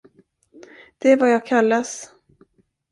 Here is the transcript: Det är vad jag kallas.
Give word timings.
Det 0.97 1.11
är 1.11 1.17
vad 1.17 1.31
jag 1.31 1.45
kallas. 1.45 2.11